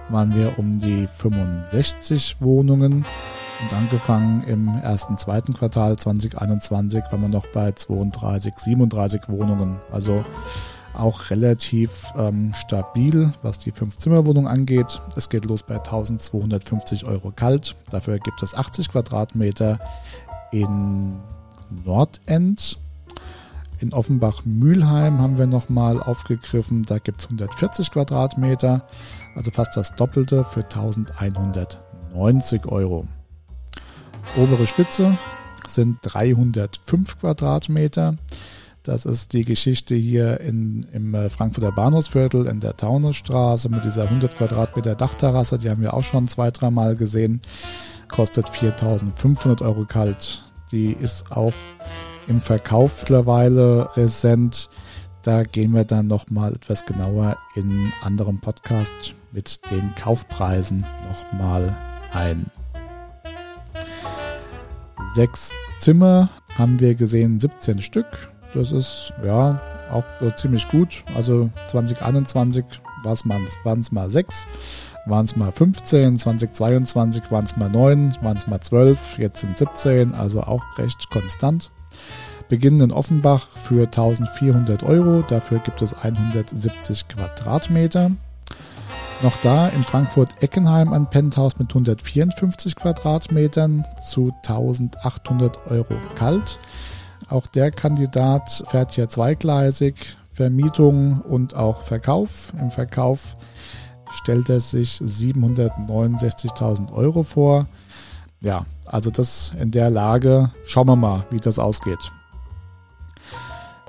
waren 0.08 0.34
wir 0.34 0.58
um 0.58 0.80
die 0.80 1.08
65 1.08 2.38
Wohnungen. 2.40 3.04
Und 3.62 3.74
angefangen 3.74 4.46
im 4.46 4.70
ersten, 4.82 5.18
zweiten 5.18 5.54
Quartal 5.54 5.98
2021 5.98 7.04
waren 7.12 7.22
wir 7.24 7.28
noch 7.28 7.48
bei 7.48 7.74
32, 7.74 8.58
37 8.58 9.24
Wohnungen. 9.28 9.76
Also 9.92 10.24
auch 10.94 11.30
relativ 11.30 12.12
ähm, 12.18 12.54
stabil, 12.54 13.32
was 13.42 13.60
die 13.60 13.72
5-Zimmer-Wohnung 13.72 14.48
angeht. 14.48 15.00
Es 15.16 15.30
geht 15.30 15.46
los 15.46 15.64
bei 15.64 15.76
1250 15.76 17.06
Euro 17.06 17.32
kalt. 17.32 17.76
Dafür 17.90 18.20
gibt 18.20 18.44
es 18.44 18.54
80 18.54 18.90
Quadratmeter 18.90 19.80
in 20.52 21.16
Nordend. 21.86 22.78
In 23.80 23.94
Offenbach-Mühlheim 23.94 25.20
haben 25.20 25.38
wir 25.38 25.48
nochmal 25.48 26.04
aufgegriffen. 26.04 26.84
Da 26.84 27.00
gibt 27.00 27.22
es 27.22 27.28
140 27.28 27.92
Quadratmeter, 27.92 28.86
also 29.36 29.52
fast 29.52 29.78
das 29.78 29.96
Doppelte 29.96 30.44
für 30.44 30.64
1190 30.64 32.66
Euro. 32.66 33.08
Obere 34.36 34.68
Spitze 34.68 35.18
sind 35.68 36.00
305 36.02 37.20
Quadratmeter. 37.20 38.16
Das 38.84 39.06
ist 39.06 39.34
die 39.34 39.44
Geschichte 39.44 39.96
hier 39.96 40.40
in, 40.40 40.88
im 40.94 41.14
äh, 41.14 41.30
Frankfurter 41.30 41.72
Bahnhofsviertel 41.72 42.48
in 42.48 42.60
der 42.62 42.78
Taunusstraße 42.78 43.70
mit 43.70 43.84
dieser 43.84 44.04
100 44.04 44.38
Quadratmeter 44.38 44.96
Dachterrasse. 44.96 45.58
Die 45.58 45.70
haben 45.70 45.82
wir 45.82 45.94
auch 45.94 46.04
schon 46.04 46.28
zwei, 46.28 46.50
dreimal 46.50 46.96
gesehen. 46.96 47.42
Kostet 48.08 48.50
4.500 48.50 49.62
Euro 49.62 49.86
kalt. 49.86 50.44
Die 50.72 50.94
ist 50.94 51.32
auch 51.32 51.54
im 52.28 52.40
Verkauf 52.40 53.02
mittlerweile 53.02 53.90
resent. 53.98 54.70
Da 55.24 55.44
gehen 55.44 55.74
wir 55.74 55.84
dann 55.84 56.08
nochmal 56.08 56.54
etwas 56.54 56.86
genauer 56.86 57.38
in 57.56 57.92
anderem 58.02 58.40
Podcast 58.40 59.14
mit 59.34 59.60
den 59.70 59.94
Kaufpreisen 59.96 60.86
nochmal 61.06 61.76
ein. 62.14 62.50
Sechs 65.16 65.52
Zimmer 65.80 66.30
haben 66.58 66.80
wir 66.80 66.96
gesehen, 66.96 67.40
17 67.40 67.82
Stück. 67.82 68.30
Das 68.54 68.72
ist 68.72 69.14
ja 69.24 69.60
auch 69.92 70.04
äh, 70.22 70.34
ziemlich 70.36 70.68
gut. 70.70 71.04
Also 71.16 71.50
2021 71.70 72.66
waren 73.04 73.80
es 73.80 73.92
mal 73.92 74.10
6, 74.10 74.48
waren 75.06 75.26
es 75.26 75.36
mal 75.36 75.52
15, 75.52 76.18
2022 76.18 77.32
waren 77.32 77.46
es 77.46 77.58
mal 77.58 77.70
9, 77.70 78.18
waren 78.22 78.38
es 78.38 78.48
mal 78.48 78.60
12, 78.60 79.18
jetzt 79.20 79.42
sind 79.42 79.58
17, 79.58 80.14
also 80.14 80.42
auch 80.42 80.64
recht 80.78 81.10
konstant. 81.10 81.72
Beginnen 82.50 82.82
in 82.82 82.92
Offenbach 82.92 83.48
für 83.48 83.84
1400 83.84 84.82
Euro, 84.84 85.22
dafür 85.22 85.60
gibt 85.60 85.82
es 85.82 85.94
170 85.94 87.08
Quadratmeter. 87.08 88.12
Noch 89.22 89.36
da 89.44 89.68
in 89.68 89.84
Frankfurt-Eckenheim 89.84 90.94
ein 90.94 91.10
Penthouse 91.10 91.60
mit 91.60 91.70
154 91.70 92.76
Quadratmetern 92.76 93.86
zu 94.02 94.34
1800 94.48 95.68
Euro 95.68 95.96
kalt. 96.16 96.58
Auch 97.30 97.48
der 97.48 97.72
Kandidat 97.72 98.64
fährt 98.70 98.94
hier 98.94 99.08
zweigleisig, 99.08 100.18
Vermietung 100.34 101.22
und 101.22 101.56
auch 101.56 101.82
Verkauf. 101.82 102.52
Im 102.60 102.72
Verkauf 102.72 103.36
stellt 104.10 104.50
er 104.50 104.60
sich 104.60 105.02
769.000 105.02 106.92
Euro 106.92 107.22
vor. 107.24 107.68
Ja, 108.42 108.66
also 108.86 109.12
das 109.12 109.54
in 109.60 109.70
der 109.70 109.92
Lage. 109.92 110.52
Schauen 110.66 110.88
wir 110.88 110.96
mal, 110.96 111.26
wie 111.30 111.40
das 111.40 111.60
ausgeht. 111.60 112.12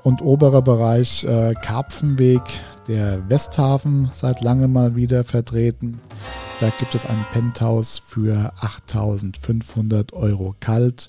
Und 0.03 0.21
oberer 0.21 0.61
Bereich 0.61 1.23
äh, 1.23 1.53
Karpfenweg, 1.53 2.43
der 2.87 3.27
Westhafen, 3.29 4.09
seit 4.13 4.43
langem 4.43 4.73
mal 4.73 4.95
wieder 4.95 5.23
vertreten. 5.23 5.99
Da 6.59 6.69
gibt 6.79 6.93
es 6.93 7.05
ein 7.05 7.25
Penthouse 7.31 7.99
für 8.05 8.53
8.500 8.59 10.13
Euro 10.13 10.55
kalt. 10.59 11.07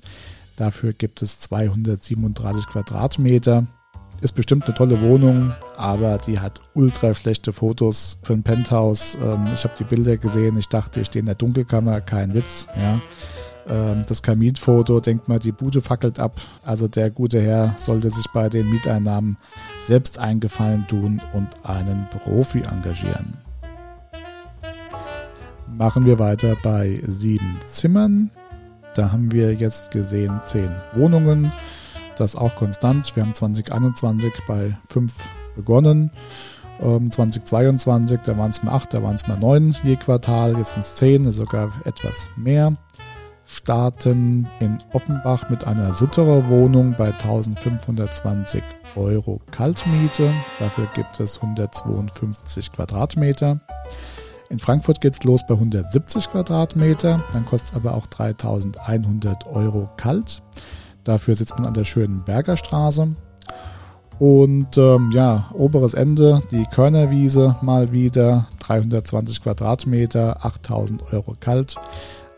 Dafür 0.63 0.93
gibt 0.93 1.23
es 1.23 1.41
237 1.41 2.69
Quadratmeter. 2.69 3.67
Ist 4.21 4.37
bestimmt 4.37 4.65
eine 4.67 4.75
tolle 4.75 5.01
Wohnung, 5.01 5.51
aber 5.77 6.19
die 6.19 6.39
hat 6.39 6.61
ultra 6.75 7.15
schlechte 7.15 7.53
Fotos 7.53 8.17
für 8.23 8.35
ein 8.35 8.45
Penthouse. 8.45 9.19
Ähm, 9.21 9.45
ich 9.53 9.65
habe 9.65 9.75
die 9.77 9.83
Bilder 9.83 10.19
gesehen, 10.19 10.57
ich 10.57 10.69
dachte, 10.69 11.01
ich 11.01 11.09
stehe 11.09 11.19
in 11.19 11.27
der 11.27 11.35
Dunkelkammer, 11.35 12.01
kein 12.01 12.33
Witz. 12.33 12.69
Ja. 12.77 13.01
Ähm, 13.67 14.05
das 14.07 14.23
Kaminfoto, 14.23 15.01
denkt 15.01 15.29
mal, 15.29 15.41
die 15.41 15.51
Bude 15.51 15.81
fackelt 15.81 16.21
ab. 16.21 16.41
Also 16.63 16.87
der 16.87 17.11
gute 17.11 17.43
Herr 17.43 17.75
sollte 17.77 18.11
sich 18.11 18.27
bei 18.33 18.49
den 18.49 18.71
Mieteinnahmen 18.71 19.39
selbst 19.85 20.21
eingefallen 20.21 20.87
tun 20.87 21.21
und 21.33 21.49
einen 21.65 22.07
Profi 22.09 22.61
engagieren. 22.61 23.37
Machen 25.77 26.07
wir 26.07 26.21
weiter 26.21 26.57
bei 26.63 27.03
sieben 27.09 27.59
Zimmern. 27.69 28.31
Da 28.95 29.11
haben 29.13 29.33
wir 29.33 29.55
jetzt 29.55 29.91
gesehen 29.91 30.41
10 30.45 30.71
Wohnungen. 30.95 31.53
Das 32.17 32.37
auch 32.37 32.55
konstant. 32.55 33.15
Wir 33.17 33.23
haben 33.23 33.35
2021 33.35 34.33
bei 34.47 34.77
5 34.87 35.13
begonnen. 35.57 36.11
2022, 36.81 38.17
ähm, 38.17 38.23
da 38.25 38.39
waren 38.39 38.51
es 38.51 38.63
mal 38.63 38.73
8, 38.73 38.95
da 38.95 39.03
waren 39.03 39.15
es 39.15 39.27
mal 39.29 39.39
9 39.39 39.77
je 39.85 39.97
Quartal. 39.97 40.57
Jetzt 40.59 40.73
sind 40.73 40.81
es 40.81 40.97
10, 40.97 41.31
sogar 41.33 41.73
etwas 41.85 42.29
mehr. 42.37 42.77
Starten 43.47 44.49
in 44.61 44.79
Offenbach 44.93 45.49
mit 45.51 45.67
einer 45.67 45.93
Sutterer 45.93 46.49
Wohnung 46.49 46.95
bei 46.99 47.13
1520 47.13 48.63
Euro 48.97 49.41
Kaltmiete. 49.51 50.31
Dafür 50.59 50.89
gibt 50.95 51.21
es 51.21 51.37
152 51.37 52.73
Quadratmeter. 52.73 53.61
In 54.53 54.59
Frankfurt 54.59 55.01
geht 55.01 55.15
es 55.15 55.25
los 55.25 55.41
bei 55.49 55.55
170 55.55 56.29
Quadratmeter, 56.29 57.25
dann 57.33 57.47
kostet 57.47 57.71
es 57.71 57.77
aber 57.77 57.95
auch 57.95 58.07
3100 58.07 59.47
Euro 59.47 59.89
kalt. 59.97 60.43
Dafür 61.05 61.35
sitzt 61.35 61.57
man 61.57 61.65
an 61.65 61.73
der 61.73 61.85
schönen 61.85 62.23
Bergerstraße. 62.23 63.17
Und 64.19 64.77
ähm, 64.77 65.11
ja, 65.11 65.49
oberes 65.55 65.95
Ende, 65.95 66.43
die 66.51 66.67
Körnerwiese 66.67 67.57
mal 67.63 67.93
wieder, 67.93 68.47
320 68.61 69.43
Quadratmeter, 69.43 70.45
8000 70.45 71.15
Euro 71.15 71.35
kalt. 71.41 71.77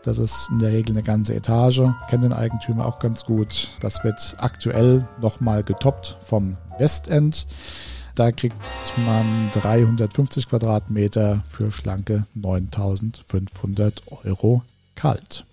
Das 0.05 0.17
ist 0.17 0.49
in 0.51 0.59
der 0.59 0.71
Regel 0.71 0.95
eine 0.95 1.03
ganze 1.03 1.35
Etage. 1.35 1.81
Kennt 2.09 2.23
den 2.23 2.31
Eigentümer 2.31 2.85
auch 2.85 2.99
ganz 2.99 3.25
gut. 3.25 3.67
Das 3.81 4.05
wird 4.05 4.37
aktuell 4.39 5.05
nochmal 5.19 5.63
getoppt 5.63 6.17
vom 6.21 6.55
Westend. 6.79 7.45
Da 8.15 8.31
kriegt 8.31 8.55
man 9.05 9.49
350 9.53 10.47
Quadratmeter 10.47 11.43
für 11.49 11.71
schlanke 11.71 12.25
9500 12.33 14.03
Euro 14.23 14.63
kalt. 14.95 15.45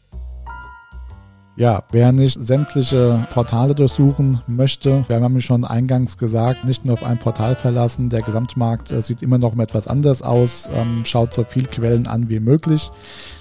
Ja, 1.55 1.83
wer 1.93 2.13
nicht 2.13 2.43
sämtliche 2.43 3.27
Portale 3.31 3.75
durchsuchen 3.75 4.41
möchte, 4.47 5.05
wir 5.07 5.21
haben 5.21 5.35
ja 5.35 5.41
schon 5.43 5.67
eingangs 5.67 6.17
gesagt, 6.17 6.65
nicht 6.65 6.87
nur 6.87 6.95
auf 6.95 7.05
ein 7.05 7.19
Portal 7.19 7.57
verlassen. 7.57 8.09
Der 8.09 8.23
Gesamtmarkt 8.23 8.91
äh, 8.91 9.03
sieht 9.03 9.21
immer 9.21 9.37
noch 9.37 9.57
etwas 9.59 9.87
anders 9.87 10.23
aus. 10.23 10.71
Ähm, 10.75 11.05
schaut 11.05 11.35
so 11.35 11.45
viel 11.45 11.67
Quellen 11.67 12.07
an 12.07 12.31
wie 12.31 12.41
möglich. 12.41 12.91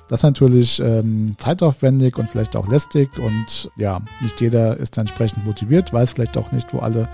Das 0.09 0.19
ist 0.19 0.23
natürlich 0.23 0.81
ähm, 0.81 1.35
zeitaufwendig 1.37 2.17
und 2.17 2.29
vielleicht 2.29 2.57
auch 2.57 2.67
lästig 2.67 3.17
und 3.17 3.71
ja, 3.77 4.01
nicht 4.19 4.41
jeder 4.41 4.75
ist 4.75 4.97
entsprechend 4.97 5.45
motiviert, 5.45 5.93
weiß 5.93 6.11
vielleicht 6.11 6.37
auch 6.37 6.51
nicht, 6.51 6.73
wo 6.73 6.79
alle 6.79 7.07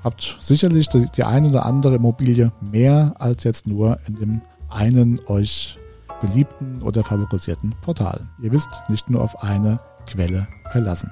habt 0.04 0.36
sicherlich 0.40 0.88
die, 0.88 1.06
die 1.16 1.24
eine 1.24 1.48
oder 1.48 1.66
andere 1.66 1.96
Immobilie 1.96 2.52
mehr 2.60 3.14
als 3.18 3.44
jetzt 3.44 3.66
nur 3.66 3.98
in 4.06 4.16
dem 4.16 4.40
einen 4.68 5.20
euch 5.26 5.78
beliebten 6.20 6.82
oder 6.82 7.02
favorisierten 7.02 7.74
Portal. 7.82 8.20
Ihr 8.42 8.52
wisst, 8.52 8.70
nicht 8.88 9.08
nur 9.10 9.22
auf 9.22 9.42
eine 9.42 9.80
Quelle 10.06 10.46
verlassen. 10.70 11.10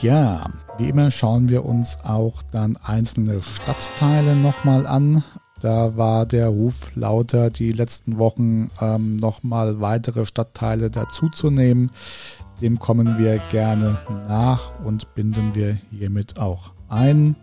Ja, 0.00 0.46
wie 0.78 0.88
immer 0.88 1.10
schauen 1.10 1.48
wir 1.48 1.64
uns 1.64 1.98
auch 2.04 2.42
dann 2.52 2.76
einzelne 2.82 3.42
Stadtteile 3.42 4.36
nochmal 4.36 4.86
an. 4.86 5.24
Da 5.60 5.96
war 5.96 6.26
der 6.26 6.48
Ruf 6.48 6.94
lauter, 6.94 7.50
die 7.50 7.72
letzten 7.72 8.18
Wochen 8.18 8.70
ähm, 8.80 9.16
nochmal 9.16 9.80
weitere 9.80 10.26
Stadtteile 10.26 10.90
dazuzunehmen. 10.90 11.90
Dem 12.60 12.78
kommen 12.78 13.18
wir 13.18 13.38
gerne 13.50 13.98
nach 14.28 14.72
und 14.84 15.14
binden 15.14 15.54
wir 15.54 15.78
hiermit 15.90 16.38
auch 16.38 16.72
ein. 16.88 17.36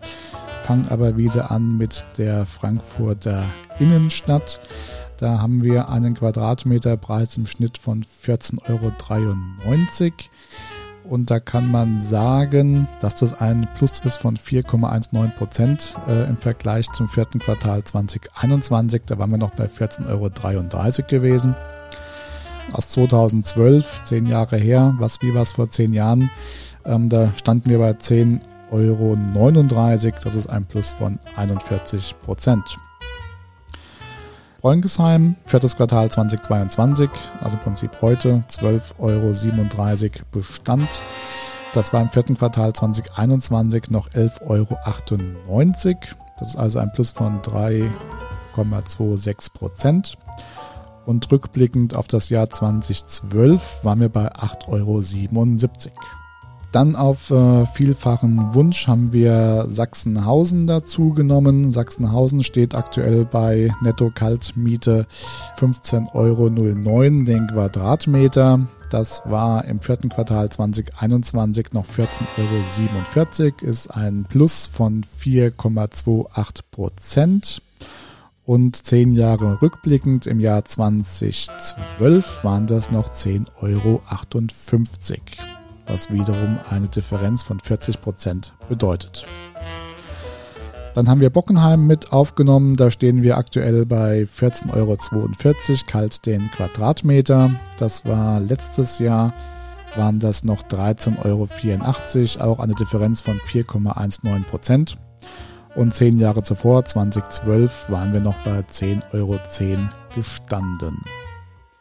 Fangen 0.61 0.87
aber 0.89 1.17
wieder 1.17 1.51
an 1.51 1.77
mit 1.77 2.05
der 2.17 2.45
Frankfurter 2.45 3.43
Innenstadt. 3.79 4.61
Da 5.17 5.39
haben 5.39 5.63
wir 5.63 5.89
einen 5.89 6.13
Quadratmeterpreis 6.13 7.37
im 7.37 7.47
Schnitt 7.47 7.77
von 7.77 8.05
14,93 8.25 8.61
Euro. 8.69 10.11
Und 11.09 11.29
da 11.29 11.39
kann 11.39 11.69
man 11.69 11.99
sagen, 11.99 12.87
dass 13.01 13.15
das 13.15 13.33
ein 13.33 13.67
Plus 13.75 13.99
ist 14.05 14.17
von 14.17 14.37
4,19 14.37 15.29
Prozent 15.35 15.95
äh, 16.07 16.27
im 16.27 16.37
Vergleich 16.37 16.89
zum 16.91 17.09
vierten 17.09 17.39
Quartal 17.39 17.83
2021. 17.83 19.03
Da 19.05 19.17
waren 19.17 19.31
wir 19.31 19.37
noch 19.37 19.55
bei 19.55 19.65
14,33 19.65 20.07
Euro 20.09 21.07
gewesen. 21.07 21.55
Aus 22.71 22.89
2012, 22.89 24.03
zehn 24.03 24.25
Jahre 24.25 24.57
her, 24.57 24.95
was 24.97 25.21
wie 25.21 25.35
was 25.35 25.51
vor 25.51 25.69
zehn 25.69 25.93
Jahren. 25.93 26.29
Ähm, 26.85 27.09
da 27.09 27.31
standen 27.35 27.69
wir 27.69 27.79
bei 27.79 27.91
10,39 27.91 28.41
Euro. 28.71 29.17
Das 30.23 30.35
ist 30.35 30.47
ein 30.47 30.65
Plus 30.65 30.93
von 30.93 31.19
41 31.35 32.15
Prozent. 32.23 32.77
Freungesheim, 34.63 35.35
viertes 35.45 35.75
Quartal 35.75 36.09
2022, 36.09 37.09
also 37.41 37.57
im 37.57 37.63
Prinzip 37.63 38.01
heute 38.01 38.45
12,37 38.49 38.97
Euro 38.97 39.33
Bestand. 40.31 40.87
Das 41.73 41.91
war 41.91 42.01
im 42.01 42.07
vierten 42.07 42.37
Quartal 42.37 42.71
2021 42.71 43.91
noch 43.91 44.09
11,98 44.11 44.47
Euro. 44.47 44.77
Das 46.39 46.51
ist 46.51 46.55
also 46.55 46.79
ein 46.79 46.93
Plus 46.93 47.11
von 47.11 47.41
3,26 47.41 49.51
Prozent. 49.51 50.17
Und 51.05 51.29
rückblickend 51.29 51.93
auf 51.93 52.07
das 52.07 52.29
Jahr 52.29 52.49
2012 52.49 53.83
waren 53.83 53.99
wir 53.99 54.07
bei 54.07 54.31
8,77 54.31 54.69
Euro. 54.69 55.03
Dann 56.73 56.95
auf 56.95 57.29
äh, 57.29 57.67
vielfachen 57.67 58.55
Wunsch 58.55 58.87
haben 58.87 59.13
wir 59.13 59.65
Sachsenhausen 59.67 60.65
dazu 60.65 61.11
genommen. 61.11 61.71
Sachsenhausen 61.71 62.43
steht 62.43 62.73
aktuell 62.73 63.25
bei 63.25 63.71
Netto-Kaltmiete 63.83 65.05
15,09 65.59 66.15
Euro 66.15 66.49
den 66.49 67.47
Quadratmeter. 67.47 68.61
Das 68.89 69.21
war 69.25 69.65
im 69.65 69.81
vierten 69.81 70.09
Quartal 70.09 70.49
2021 70.49 71.73
noch 71.73 71.85
14,47 71.85 73.43
Euro, 73.43 73.69
ist 73.69 73.87
ein 73.89 74.25
Plus 74.27 74.65
von 74.65 75.05
4,28 75.21 76.59
Prozent. 76.71 77.61
Und 78.45 78.83
zehn 78.83 79.13
Jahre 79.13 79.61
rückblickend 79.61 80.25
im 80.25 80.39
Jahr 80.39 80.65
2012 80.65 82.43
waren 82.43 82.65
das 82.65 82.89
noch 82.89 83.11
10,58 83.11 83.45
Euro 83.61 84.01
was 85.87 86.11
wiederum 86.11 86.59
eine 86.69 86.87
Differenz 86.87 87.43
von 87.43 87.59
40 87.59 88.01
Prozent 88.01 88.53
bedeutet. 88.69 89.25
Dann 90.93 91.09
haben 91.09 91.21
wir 91.21 91.31
Bockenheim 91.31 91.87
mit 91.87 92.13
aufgenommen. 92.13 92.75
Da 92.75 92.91
stehen 92.91 93.23
wir 93.23 93.37
aktuell 93.37 93.85
bei 93.85 94.23
14,42 94.23 94.73
Euro 94.73 94.97
kalt 95.87 96.25
den 96.25 96.51
Quadratmeter. 96.51 97.51
Das 97.79 98.05
war 98.05 98.39
letztes 98.39 98.99
Jahr, 98.99 99.33
waren 99.95 100.19
das 100.19 100.43
noch 100.43 100.61
13,84 100.61 102.39
Euro, 102.39 102.51
auch 102.51 102.59
eine 102.59 102.75
Differenz 102.75 103.21
von 103.21 103.39
4,19 103.39 104.43
Prozent. 104.43 104.97
Und 105.75 105.95
zehn 105.95 106.19
Jahre 106.19 106.43
zuvor, 106.43 106.85
2012, 106.85 107.89
waren 107.89 108.13
wir 108.13 108.21
noch 108.21 108.37
bei 108.39 108.59
10,10 108.59 109.13
Euro 109.13 109.39
gestanden. 110.13 111.01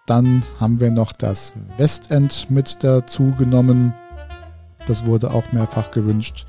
Dann 0.07 0.43
haben 0.59 0.81
wir 0.81 0.91
noch 0.91 1.13
das 1.13 1.53
Westend 1.77 2.51
mit 2.51 2.83
dazu 2.83 3.33
genommen. 3.39 3.95
Das 4.89 5.07
wurde 5.07 5.31
auch 5.31 5.53
mehrfach 5.53 5.93
gewünscht. 5.93 6.45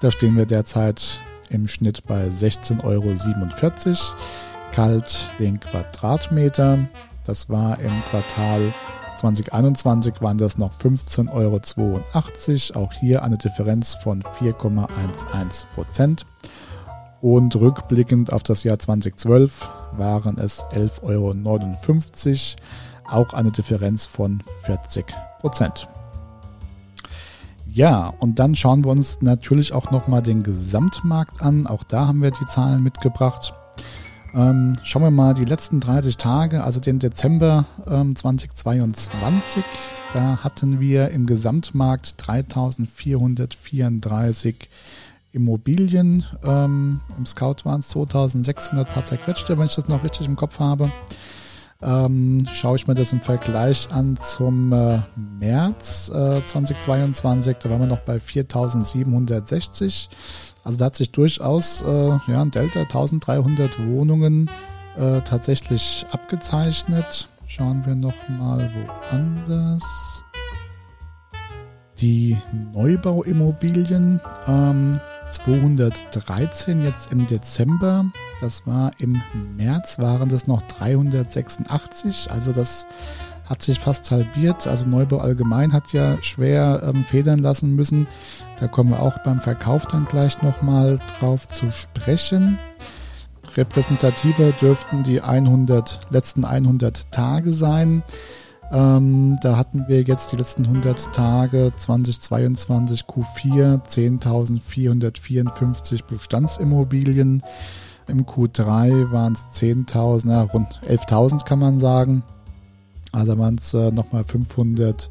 Da 0.00 0.10
stehen 0.10 0.36
wir 0.36 0.46
derzeit 0.46 1.20
im 1.48 1.68
Schnitt 1.68 2.04
bei 2.06 2.26
16,47 2.26 2.84
Euro. 2.84 3.14
Kalt 4.72 5.30
den 5.38 5.60
Quadratmeter. 5.60 6.80
Das 7.24 7.48
war 7.48 7.78
im 7.78 7.92
Quartal 8.10 8.74
2021 9.16 10.20
waren 10.20 10.36
das 10.36 10.58
noch 10.58 10.72
15,82 10.72 12.74
Euro. 12.74 12.84
Auch 12.84 12.92
hier 12.92 13.22
eine 13.22 13.38
Differenz 13.38 13.94
von 13.94 14.22
4,11 14.22 15.64
Prozent. 15.74 16.26
Und 17.22 17.56
rückblickend 17.56 18.30
auf 18.32 18.42
das 18.42 18.62
Jahr 18.62 18.78
2012 18.78 19.70
waren 19.92 20.36
es 20.38 20.62
11,59 20.64 21.02
Euro 21.02 21.34
auch 23.08 23.32
eine 23.32 23.50
Differenz 23.50 24.06
von 24.06 24.42
40 24.62 25.06
Prozent. 25.40 25.88
Ja, 27.76 28.14
und 28.20 28.38
dann 28.38 28.56
schauen 28.56 28.84
wir 28.84 28.90
uns 28.90 29.20
natürlich 29.20 29.74
auch 29.74 29.90
nochmal 29.90 30.22
den 30.22 30.42
Gesamtmarkt 30.42 31.42
an. 31.42 31.66
Auch 31.66 31.84
da 31.84 32.06
haben 32.06 32.22
wir 32.22 32.30
die 32.30 32.46
Zahlen 32.46 32.82
mitgebracht. 32.82 33.52
Ähm, 34.34 34.78
schauen 34.82 35.02
wir 35.02 35.10
mal 35.10 35.34
die 35.34 35.44
letzten 35.44 35.80
30 35.80 36.16
Tage, 36.16 36.64
also 36.64 36.80
den 36.80 36.98
Dezember 36.98 37.66
ähm, 37.86 38.16
2022. 38.16 39.62
Da 40.12 40.38
hatten 40.42 40.80
wir 40.80 41.10
im 41.10 41.26
Gesamtmarkt 41.26 42.14
3434 42.16 44.70
Immobilien. 45.32 46.24
Ähm, 46.42 47.00
Im 47.18 47.26
Scout 47.26 47.56
waren 47.64 47.80
es 47.80 47.88
2600 47.88 48.90
paar 48.92 49.04
zerquetschte, 49.04 49.58
wenn 49.58 49.66
ich 49.66 49.74
das 49.74 49.88
noch 49.88 50.02
richtig 50.02 50.26
im 50.26 50.36
Kopf 50.36 50.60
habe. 50.60 50.90
Ähm, 51.82 52.46
schaue 52.52 52.76
ich 52.76 52.86
mir 52.86 52.94
das 52.94 53.12
im 53.12 53.20
Vergleich 53.20 53.88
an 53.90 54.16
zum 54.16 54.72
äh, 54.72 55.00
März 55.38 56.08
äh, 56.08 56.42
2022, 56.42 57.58
da 57.58 57.70
waren 57.70 57.80
wir 57.80 57.86
noch 57.86 58.00
bei 58.00 58.18
4760. 58.18 60.08
Also 60.64 60.78
da 60.78 60.86
hat 60.86 60.96
sich 60.96 61.12
durchaus 61.12 61.82
äh, 61.82 62.08
ja, 62.08 62.40
ein 62.40 62.50
Delta 62.50 62.80
1300 62.80 63.86
Wohnungen 63.86 64.50
äh, 64.96 65.20
tatsächlich 65.20 66.06
abgezeichnet. 66.10 67.28
Schauen 67.46 67.84
wir 67.86 67.94
nochmal 67.94 68.70
woanders. 68.74 70.24
Die 72.00 72.36
Neubauimmobilien. 72.72 74.20
Ähm, 74.48 74.98
213 75.30 76.82
jetzt 76.82 77.12
im 77.12 77.26
Dezember. 77.26 78.04
Das 78.40 78.66
war 78.66 78.92
im 78.98 79.20
März, 79.56 79.98
waren 79.98 80.28
das 80.28 80.46
noch 80.46 80.62
386. 80.62 82.30
Also 82.30 82.52
das 82.52 82.86
hat 83.44 83.62
sich 83.62 83.78
fast 83.78 84.10
halbiert. 84.10 84.66
Also 84.66 84.88
Neubau 84.88 85.18
allgemein 85.18 85.72
hat 85.72 85.92
ja 85.92 86.20
schwer 86.22 86.82
ähm, 86.84 87.04
federn 87.04 87.38
lassen 87.38 87.74
müssen. 87.74 88.06
Da 88.58 88.68
kommen 88.68 88.90
wir 88.90 89.00
auch 89.00 89.18
beim 89.18 89.40
Verkauf 89.40 89.86
dann 89.86 90.04
gleich 90.04 90.42
nochmal 90.42 90.98
drauf 91.18 91.48
zu 91.48 91.70
sprechen. 91.70 92.58
Repräsentativer 93.56 94.52
dürften 94.60 95.02
die 95.02 95.22
100, 95.22 96.00
letzten 96.10 96.44
100 96.44 97.10
Tage 97.10 97.52
sein. 97.52 98.02
Ähm, 98.72 99.38
da 99.42 99.56
hatten 99.56 99.84
wir 99.86 100.02
jetzt 100.02 100.32
die 100.32 100.36
letzten 100.36 100.64
100 100.64 101.12
Tage 101.12 101.72
2022 101.76 103.02
Q4 103.02 103.86
10.454 103.86 106.04
Bestandsimmobilien. 106.04 107.44
Im 108.08 108.24
Q3 108.24 109.12
waren 109.12 109.34
es 109.34 109.60
10.000, 109.60 110.30
ja, 110.30 110.40
rund 110.42 110.80
11.000 110.86 111.44
kann 111.44 111.58
man 111.58 111.80
sagen. 111.80 112.22
Also 113.12 113.38
waren 113.38 113.56
es 113.56 113.74
äh, 113.74 113.90
nochmal 113.90 114.24
500 114.24 115.10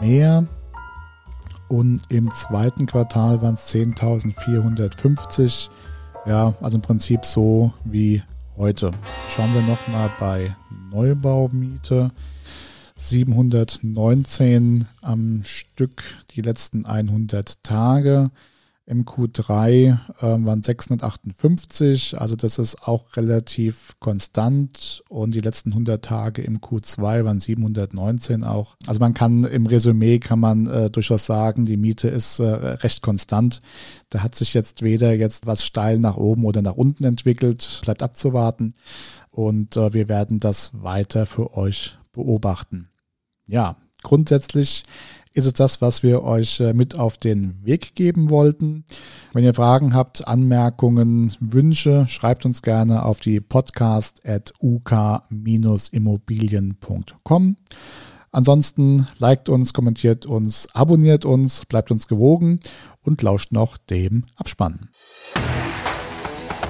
mehr. 0.00 0.44
Und 1.68 2.00
im 2.10 2.30
zweiten 2.30 2.86
Quartal 2.86 3.42
waren 3.42 3.54
es 3.54 3.74
10.450. 3.74 5.68
Ja, 6.26 6.54
also 6.60 6.76
im 6.76 6.82
Prinzip 6.82 7.24
so 7.24 7.72
wie 7.84 8.22
heute. 8.56 8.92
Schauen 9.34 9.52
wir 9.54 9.62
nochmal 9.62 10.10
bei 10.18 10.54
Neubaumiete. 10.90 12.10
719 12.96 14.86
am 15.02 15.42
Stück 15.44 16.02
die 16.34 16.40
letzten 16.40 16.86
100 16.86 17.62
Tage. 17.62 18.30
Im 18.88 19.04
Q3 19.04 19.88
äh, 19.88 19.96
waren 20.20 20.62
658, 20.62 22.20
also 22.20 22.36
das 22.36 22.60
ist 22.60 22.86
auch 22.86 23.16
relativ 23.16 23.96
konstant. 23.98 25.02
Und 25.08 25.34
die 25.34 25.40
letzten 25.40 25.70
100 25.70 26.04
Tage 26.04 26.42
im 26.42 26.60
Q2 26.60 27.24
waren 27.24 27.40
719 27.40 28.44
auch. 28.44 28.76
Also 28.86 29.00
man 29.00 29.12
kann 29.12 29.42
im 29.42 29.66
Resümee 29.66 30.20
kann 30.20 30.38
man 30.38 30.68
äh, 30.68 30.88
durchaus 30.88 31.26
sagen, 31.26 31.64
die 31.64 31.76
Miete 31.76 32.08
ist 32.08 32.38
äh, 32.38 32.44
recht 32.44 33.02
konstant. 33.02 33.60
Da 34.08 34.22
hat 34.22 34.36
sich 34.36 34.54
jetzt 34.54 34.82
weder 34.82 35.12
jetzt 35.16 35.48
was 35.48 35.64
steil 35.64 35.98
nach 35.98 36.16
oben 36.16 36.44
oder 36.44 36.62
nach 36.62 36.76
unten 36.76 37.02
entwickelt. 37.02 37.80
Bleibt 37.82 38.04
abzuwarten. 38.04 38.74
Und 39.32 39.76
äh, 39.76 39.92
wir 39.94 40.08
werden 40.08 40.38
das 40.38 40.70
weiter 40.80 41.26
für 41.26 41.56
euch 41.56 41.98
beobachten. 42.16 42.88
Ja, 43.46 43.76
grundsätzlich 44.02 44.82
ist 45.32 45.46
es 45.46 45.52
das, 45.52 45.80
was 45.82 46.02
wir 46.02 46.24
euch 46.24 46.58
äh, 46.60 46.72
mit 46.72 46.96
auf 46.96 47.18
den 47.18 47.64
Weg 47.64 47.94
geben 47.94 48.30
wollten. 48.30 48.84
Wenn 49.34 49.44
ihr 49.44 49.54
Fragen 49.54 49.94
habt, 49.94 50.26
Anmerkungen, 50.26 51.36
Wünsche, 51.40 52.06
schreibt 52.08 52.46
uns 52.46 52.62
gerne 52.62 53.04
auf 53.04 53.20
die 53.20 53.40
podcast 53.40 54.26
at 54.26 54.54
uk-immobilien.com. 54.60 57.56
Ansonsten 58.32 59.06
liked 59.18 59.48
uns, 59.48 59.72
kommentiert 59.72 60.26
uns, 60.26 60.68
abonniert 60.74 61.24
uns, 61.24 61.64
bleibt 61.66 61.90
uns 61.90 62.06
gewogen 62.06 62.60
und 63.02 63.22
lauscht 63.22 63.52
noch 63.52 63.76
dem 63.76 64.24
Abspannen. 64.36 64.90